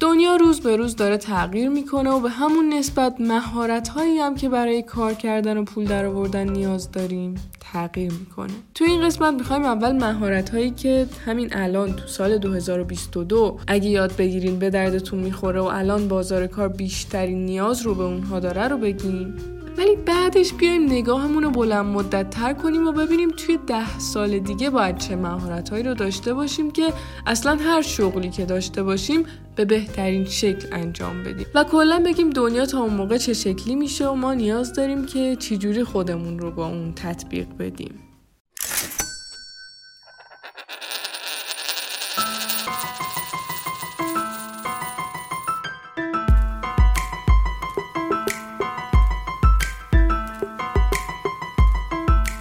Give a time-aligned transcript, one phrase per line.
[0.00, 4.48] دنیا روز به روز داره تغییر می‌کنه و به همون نسبت مهارت هایی هم که
[4.48, 8.52] برای کار کردن و پول درآوردن نیاز داریم تغییر می‌کنه.
[8.74, 14.16] تو این قسمت می‌خوایم اول مهارت هایی که همین الان تو سال 2022 اگه یاد
[14.16, 18.78] بگیرین به دردتون می‌خوره و الان بازار کار بیشترین نیاز رو به اونها داره رو
[18.78, 19.34] بگیم
[19.78, 24.70] ولی بعدش بیایم نگاهمون رو بلند مدت تر کنیم و ببینیم توی ده سال دیگه
[24.70, 26.92] باید چه مهارت هایی رو داشته باشیم که
[27.26, 29.24] اصلا هر شغلی که داشته باشیم
[29.56, 31.46] به بهترین شکل انجام بدیم.
[31.54, 35.36] و کلا بگیم دنیا تا اون موقع چه شکلی میشه و ما نیاز داریم که
[35.36, 38.07] چجوری خودمون رو با اون تطبیق بدیم.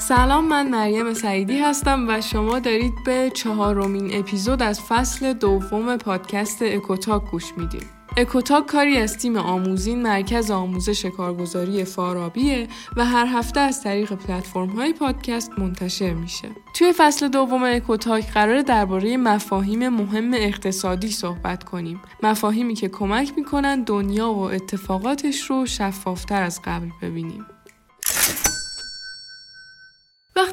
[0.08, 6.62] سلام من مریم سعیدی هستم و شما دارید به چهارمین اپیزود از فصل دوم پادکست
[6.62, 7.86] اکوتاک گوش می‌دید.
[8.18, 14.70] اکوتاک کاری از تیم آموزین مرکز آموزش کارگزاری فارابیه و هر هفته از طریق پلتفرم
[14.70, 16.48] های پادکست منتشر میشه.
[16.74, 22.02] توی فصل دوم اکوتاک قرار درباره مفاهیم مهم اقتصادی صحبت کنیم.
[22.24, 27.46] مفاهیمی که کمک می‌کنن دنیا و اتفاقاتش رو شفافتر از قبل ببینیم.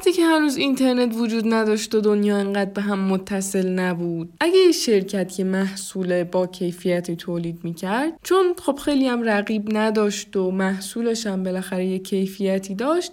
[0.05, 4.71] وقتی که هنوز اینترنت وجود نداشت و دنیا انقدر به هم متصل نبود اگه یه
[4.71, 11.27] شرکت که محصول با کیفیتی تولید می‌کرد چون خب خیلی هم رقیب نداشت و محصولش
[11.27, 13.11] هم بالاخره یه کیفیتی داشت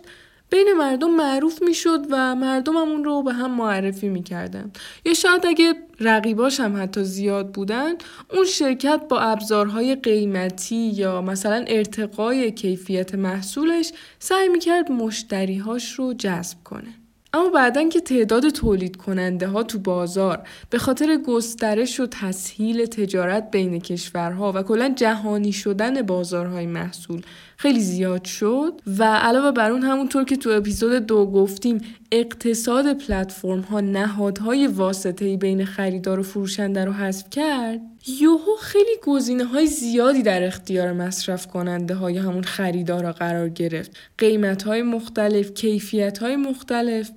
[0.53, 4.73] بین مردم معروف می‌شد و مردم هم اون رو به هم معرفی می‌کردن.
[5.05, 7.95] یا شاید اگه رقیباش هم حتی زیاد بودن
[8.33, 16.59] اون شرکت با ابزارهای قیمتی یا مثلا ارتقای کیفیت محصولش سعی می‌کرد مشتریهاش رو جذب
[16.65, 17.02] کنه.
[17.35, 23.51] اما بعدا که تعداد تولید کننده ها تو بازار به خاطر گسترش و تسهیل تجارت
[23.51, 27.23] بین کشورها و کلا جهانی شدن بازارهای محصول
[27.57, 31.81] خیلی زیاد شد و علاوه بر اون همونطور که تو اپیزود دو گفتیم
[32.13, 37.81] اقتصاد پلتفرم ها نهادهای واسطه بین خریدار و فروشنده رو حذف کرد.
[38.21, 43.97] یوهو خیلی گزینه های زیادی در اختیار مصرف کننده های همون خریدارا قرار گرفت.
[44.19, 47.11] قیمت های مختلف کیفیت های مختلف.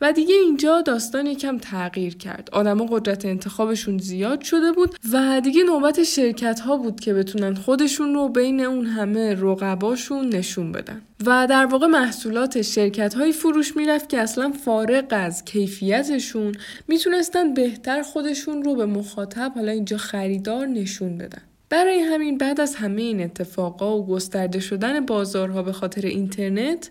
[0.00, 2.48] و دیگه اینجا داستان یکم تغییر کرد.
[2.52, 8.14] آدما قدرت انتخابشون زیاد شده بود و دیگه نوبت شرکت ها بود که بتونن خودشون
[8.14, 11.02] رو بین اون همه رقباشون نشون بدن.
[11.26, 16.54] و در واقع محصولات شرکت های فروش می‌رفت که اصلا فارغ از کیفیتشون
[16.88, 21.42] می‌تونستن بهتر خودشون رو به مخاطب حالا اینجا خریدار نشون بدن.
[21.70, 26.90] برای همین بعد از همه این اتفاقا و گسترده شدن بازارها به خاطر اینترنت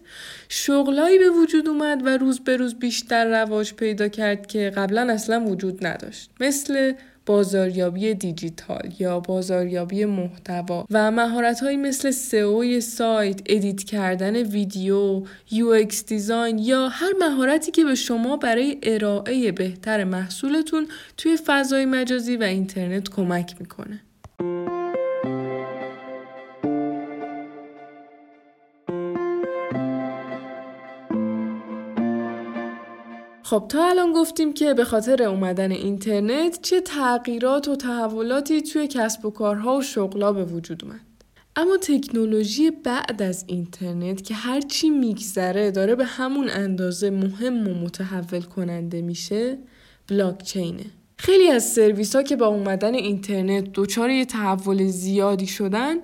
[0.49, 5.45] شغلایی به وجود اومد و روز به روز بیشتر رواج پیدا کرد که قبلا اصلا
[5.45, 6.93] وجود نداشت مثل
[7.25, 16.59] بازاریابی دیجیتال یا بازاریابی محتوا و مهارت‌هایی مثل SEO سایت، edit کردن ویدیو، UX design
[16.59, 23.09] یا هر مهارتی که به شما برای ارائه بهتر محصولتون توی فضای مجازی و اینترنت
[23.09, 24.01] کمک می‌کنه.
[33.49, 39.25] خب تا الان گفتیم که به خاطر اومدن اینترنت چه تغییرات و تحولاتی توی کسب
[39.25, 40.99] و کارها و شغلا به وجود اومد.
[41.55, 48.41] اما تکنولوژی بعد از اینترنت که هرچی میگذره داره به همون اندازه مهم و متحول
[48.41, 49.57] کننده میشه
[50.07, 50.85] بلاکچینه.
[51.17, 55.95] خیلی از سرویس ها که با اومدن اینترنت دچار یه تحول زیادی شدن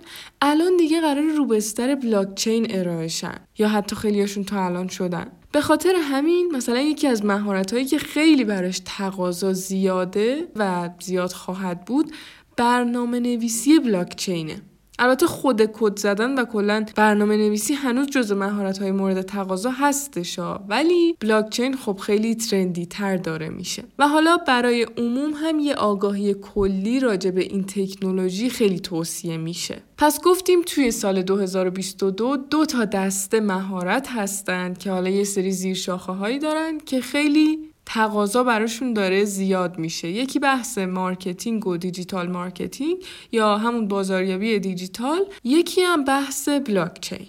[0.42, 5.96] الان دیگه قرار رو بستر بلاکچین ارائهشن یا حتی خیلیاشون تا الان شدن به خاطر
[5.96, 12.12] همین مثلا یکی از مهارت هایی که خیلی براش تقاضا زیاده و زیاد خواهد بود
[12.58, 14.62] برنامه نویسی بلاکچینه.
[15.00, 20.40] البته خود کد زدن و کلا برنامه نویسی هنوز جز مهارت های مورد تقاضا هستش
[20.68, 23.84] ولی بلاکچین خب خیلی ترندی تر داره میشه.
[24.00, 29.82] و حالا برای عموم هم یه آگاهی کلی راجع به این تکنولوژی خیلی توصیه میشه.
[29.98, 36.12] پس گفتیم توی سال 2022 دو تا دسته مهارت هستند که حالا یه سری زیرشاخه
[36.12, 40.08] هایی دارن که خیلی تقاضا براشون داره زیاد میشه.
[40.08, 42.98] یکی بحث marketing و digital marketing
[43.32, 47.28] یا همون بازاریابی دیجیتال یکی هم بحث بلاکچین.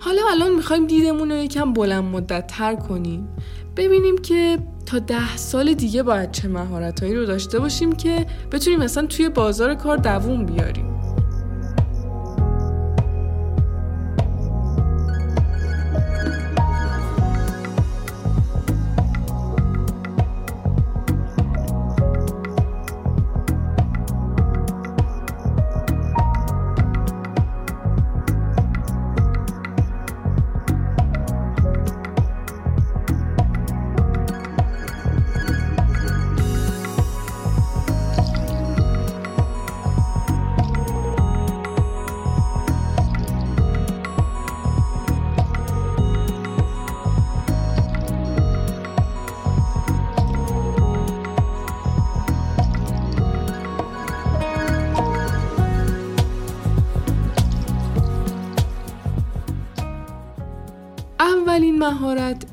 [0.00, 3.28] حالا الان می‌خوایم دیدمون رو یکم بلند مدت تر کنیم.
[3.76, 9.06] ببینیم که تا ده سال دیگه باید چه مهارتهایی رو داشته باشیم که بتونیم مثلا
[9.06, 11.01] توی بازار کار دووم بیاریم.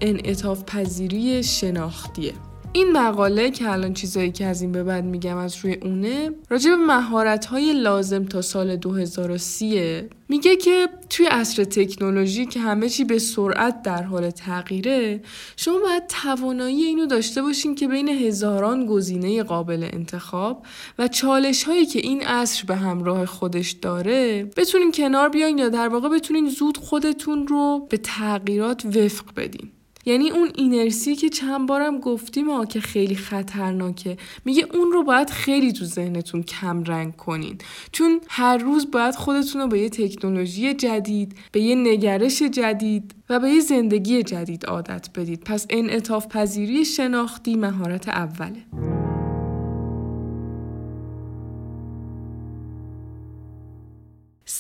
[0.02, 2.34] انعطاف پذیری شناختیه.
[2.74, 6.70] این مقاله که الان چیزایی که از این به بعد میگم از روی اونه راجع
[6.70, 13.04] به مهارت های لازم تا سال 2030 میگه که توی عصر تکنولوژی که همه چی
[13.04, 15.22] به سرعت در حال تغییره
[15.56, 20.66] شما باید توانایی اینو داشته باشین که بین هزاران گزینه قابل انتخاب
[21.00, 25.88] و چالش هایی که این عصر به همراه خودش داره بتونین کنار بیاین یا در
[25.88, 29.72] واقع بتونین زود خودتون رو به تغییرات وفق بدین.
[30.06, 34.18] یعنی اون اینرسی که چند بارم گفتیم ها که خیلی خطرناکه.
[34.46, 37.58] میگه اون رو باید خیلی تو ذهنتون کم رنگ کنین.
[37.92, 43.40] چون هر روز باید خودتون رو به یه تکنولوژی جدید به یه نگرش جدید و
[43.40, 45.44] به یه زندگی جدید عادت بدید.
[45.44, 48.99] پس انعطاف پذیری شناختی مهارت اوله.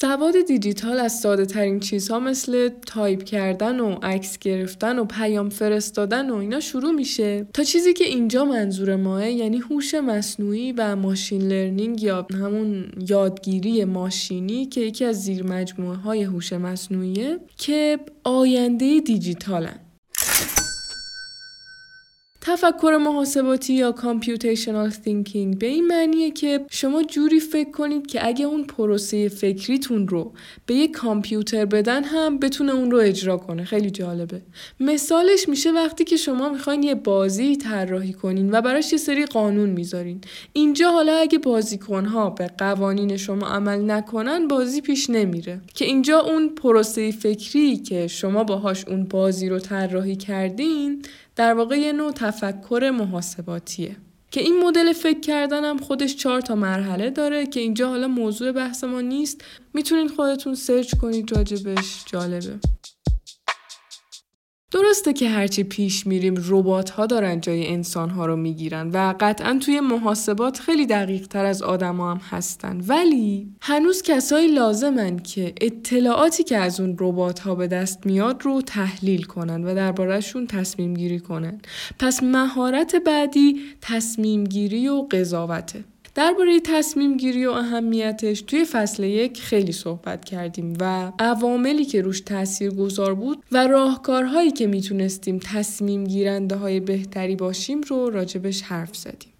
[0.01, 6.30] سواد دیجیتال از ساده ترین چیزها مثل تایپ کردن و عکس گرفتن و پیام فرستادن
[6.30, 7.48] و اینا شروع میشه.
[7.54, 13.86] تا چیزی که اینجا منظور ماست یعنی هوش مصنوعی و machine learning یا همون یادگیری
[13.86, 19.80] ماشینی که یکی از زیر مجموعه های هوش مصنوعیه که آینده دیجیتالن.
[22.41, 28.45] تفکر محاسباتی یا computational thinking به این معنیه که شما جوری فکر کنید که اگه
[28.45, 30.33] اون پروسه فکریتون رو
[30.65, 33.63] به یک کامپیوتر بدن هم بتونه اون رو اجرا کنه.
[33.63, 34.41] خیلی جالبه.
[34.80, 39.69] مثالش میشه وقتی که شما می‌خواین یه بازی طراحی کنین و براش یه سری قانون
[39.69, 40.21] می‌ذارین.
[40.53, 45.62] اینجا حالا اگه بازیکنها به قوانین شما عمل نکنن بازی پیش نمیره.
[45.74, 51.01] که اینجا اون پروسه فکری که شما باهاش اون بازی رو طراحی کردین
[51.39, 53.95] در واقع یه نوع تفکر محاسباتیه.
[54.31, 58.51] که این مدل فکر کردن هم خودش چهار تا مرحله داره که اینجا حالا موضوع
[58.51, 59.41] بحث ما نیست.
[59.74, 62.59] می‌تونید خودتون سرچ کنید راجبش جالبه.
[64.71, 69.60] درسته که هرچی پیش میریم ربات ها دارن جای انسان ها رو می‌گیرن و قطعا
[69.66, 72.81] توی محاسبات خیلی دقیق تر از آدما هم هستن.
[72.88, 78.62] ولی هنوز کسایی لازمن که اطلاعاتی که از اون ربات ها به دست میاد رو
[78.62, 81.62] تحلیل کنن و دربارهشون تصمیم گیری کنن.
[82.00, 85.83] پس مهارت بعدی تصمیم گیری و قضاوته.
[86.19, 92.21] درباره تصمیم گیری و اهمیتش توی فصل یک خیلی صحبت کردیم و عواملی که روش
[92.21, 98.95] تاثیر گذار بود و راهکارهایی که می‌تونستیم تصمیم گیرنده های بهتری باشیم رو راجبش حرف
[98.95, 99.33] زدیم.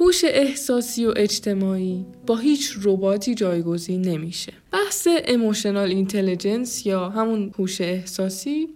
[0.00, 4.52] هوش احساسی و اجتماعی با هیچ رباتی جایگزین نمیشه.
[4.72, 8.68] بحث اموشنال اینتلیجنس یا همون هوش احساسی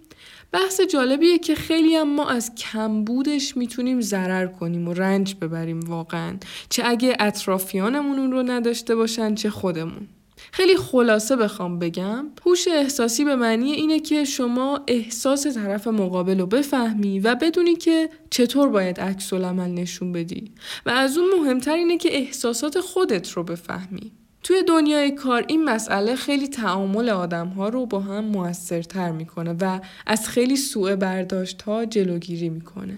[0.51, 6.37] بحث جالبیه که خیلی هم ما از کمبودش می‌تونیم ضرر کنیم و رنج ببریم واقعا
[6.69, 10.07] چه اگه اطرافیانمون اون رو نداشته باشن چه خودمون
[10.51, 12.25] خیلی خلاصه بخوام بگم.
[12.45, 18.09] هوش احساسی به معنی اینه که شما احساس طرف مقابل رو بفهمی و بدونی که
[18.29, 20.51] چطور باید عکس العمل نشون بدی.
[20.85, 24.11] و از اون مهمتر اینه که احساسات خودت رو بفهمی.
[24.43, 29.79] توی دنیای کار این مسئله خیلی تعامل آدم ها رو با هم موثرتر می‌کنه و
[30.07, 32.97] از خیلی سوء برداشت ها جلوگیری می‌کنه.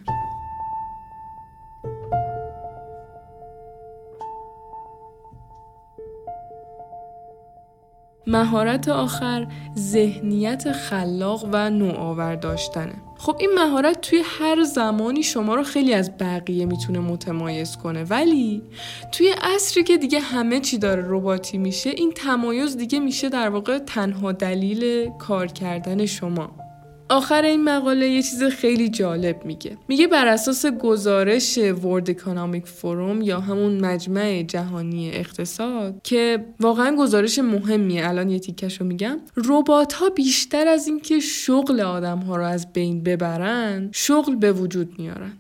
[8.27, 12.93] مهارت آخر ذهنیت خلاق و نوآور داشتنه.
[13.17, 18.03] خب این مهارت توی هر زمانی شما رو خیلی از بقیه می‌تونه متمایز کنه.
[18.03, 18.63] ولی
[19.12, 23.77] توی عصری که دیگه همه چی داره رباتی میشه این تمایز دیگه میشه در واقع
[23.77, 26.66] تنها دلیل کار کردن شما.
[27.10, 29.78] آخر این مقاله یه چیز خیلی جالب میگه.
[29.88, 37.40] میگه بر اساس گزارش ورد اکانومیک فوروم یا همون مجمع جهانی اقتصاد که واقعا گزارش
[37.40, 42.74] مهمیه الان یه تیکشو میگم ربات ها بیشتر از اینکه شغل آدم ها رو از
[42.74, 45.34] بین ببرن شغل به وجود میارن.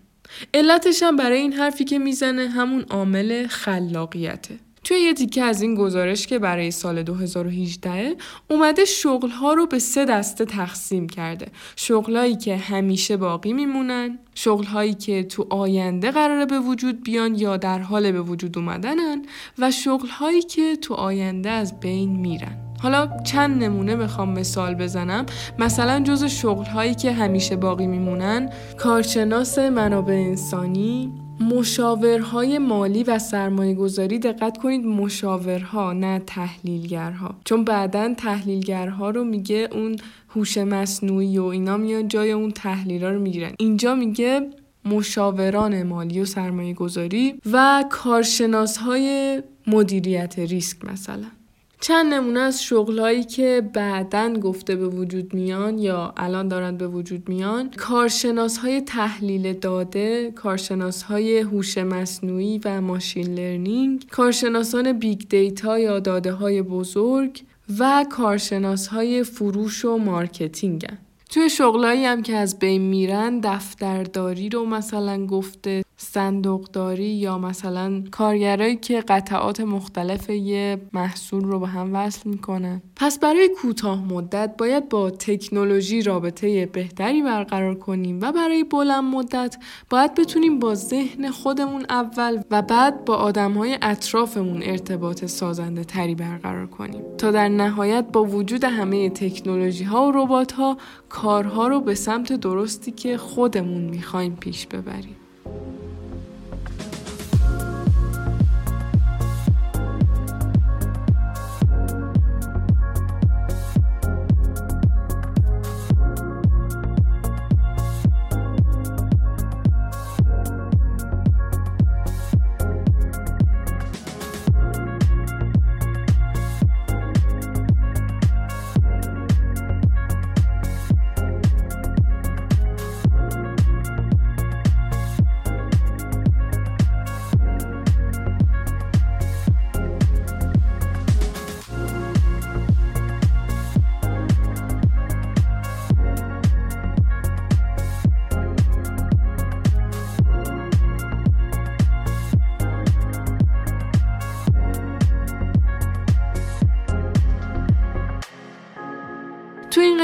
[0.53, 4.66] علتش هم برای این حرفی که می‌زنه همون عامل خلاقیته.
[4.87, 8.15] توی یه تیکه از این گزارش که برای سال 2018
[8.49, 11.47] اومده شغلها رو به سه دسته تقسیم کرده.
[11.75, 17.79] شغلهایی که همیشه باقی میمونن شغلهایی که تو آینده قراره به وجود بیان یا در
[17.79, 19.21] حال به وجود اومدنن
[19.59, 22.57] و شغلهایی که تو آینده از بین میرن.
[22.81, 25.25] حالا چند نمونه بخوام مثال بزنم.
[25.59, 33.73] مثلا جز شغل هایی که همیشه باقی میمونن کارشناس منابع انسانی مشاورهای مالی و سرمایه
[33.73, 37.35] گذاری دقت کنید مشاورها نه تحلیلگرها.
[37.45, 39.95] چون بعدا تحلیلگرها رو میگه اون
[40.29, 43.51] هوش مصنوعی و اینا میان جای اون تحلیلا رو می‌گیرن.
[43.59, 44.49] اینجا میگه
[44.85, 51.27] مشاوران مالی و سرمایه گذاری و کارشناس های مدیریت ریسک مثلا.
[51.79, 57.29] چند نمونه از شغلهایی که بعدا گفته به وجود میان یا الان دارند به وجود
[57.29, 57.71] میان.
[57.71, 65.99] کارشناس های تحلیل داده کارشناس های هوش مصنوعی و machine learning کارشناسان big data یا
[65.99, 67.41] داده های بزرگ
[67.79, 70.87] و کارشناس های فروش و marketing
[71.29, 78.75] توی شغلایی هم که از بین میرن دفترداری رو مثلا گفته صندوقداری یا مثلا کارگرایی
[78.75, 82.81] که قطعات مختلف یه محصول رو به هم وصل می‌کنن.
[82.95, 89.57] پس برای کوتاه مدت باید با تکنولوژی رابطه بهتری برقرار کنیم و برای بلند مدت
[89.89, 96.67] باید بتونیم با ذهن خودمون اول و بعد با آدمهای اطرافمون ارتباط سازنده تری برقرار
[96.67, 97.01] کنیم.
[97.17, 100.77] تا در نهایت با وجود همه تکنولوژی ها و ربات ها
[101.09, 105.15] کارها رو به سمت درستی که خودمون می‌خوایم پیش ببریم.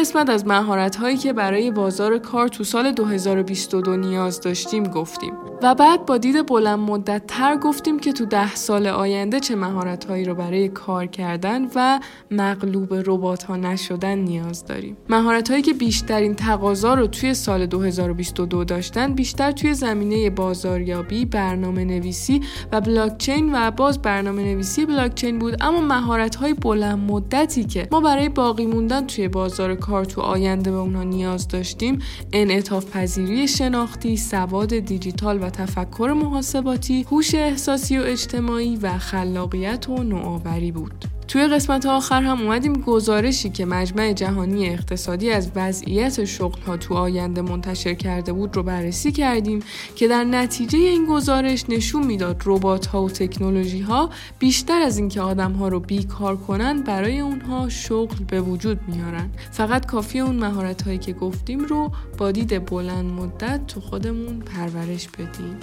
[0.04, 5.53] قسمت از مهارت هایی که برای بازار کار تو سال 2022 نیاز داشتیم گفتیم.
[5.64, 10.06] و بعد با دید بلند مدت تر گفتیم که تو ده سال آینده چه مهارت
[10.06, 12.00] هایی رو برای کار کردن و
[12.32, 14.98] مغلوب ربات ها نشدن نیاز داریم.
[15.10, 21.86] مهارت هایی که بیشترین تقاضا رو توی سال 2022 داشتن بیشتر توی زمینه بازاریابی برنامه
[21.86, 22.42] نویسی
[22.72, 25.58] و بلاکچین و باز برنامه نویسی بلاکچین بود.
[25.62, 30.72] اما مهارت های بلند مدتی که ما برای باقی موندن توی بازار کار تو آینده
[30.72, 32.00] به اونا نیاز داشتیم
[32.34, 40.04] انعطاف پذیری شناختی سواد دیجیتال و تفکر محاسباتی هوش احساسی و اجتماعی و خلاقیت و
[40.04, 41.06] نوآوری بود.
[41.34, 46.94] توی قسمت آخر هم اومدیم گزارشی که مجمع جهانی اقتصادی از وضعیت شغل ها تو
[46.94, 49.60] آینده منتشر کرده بود رو بررسی کردیم
[49.96, 54.10] که در نتیجه این گزارش نشون می‌داد ربات ها و تکنولوژی ها
[54.40, 59.30] بیشتر از اینکه آدم ها رو بیکار کنن برای اونها شغل به وجود میارن.
[59.52, 65.08] فقط کافی اون مهارت هایی که گفتیم رو با دید بلند مدت تو خودمون پرورش
[65.08, 65.60] بدیم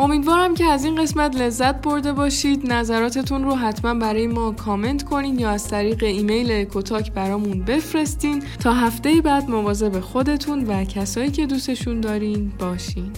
[0.00, 2.72] امیدوارم که از این قسمت لذت برده باشید.
[2.72, 8.42] نظراتتون رو حتما برای ما کامنت کنین یا از طریق ایمیل کوتاک برامون بفرستین.
[8.64, 13.12] تا هفته بعد مواظب خودتون و کسایی که دوستشون دارین باشین.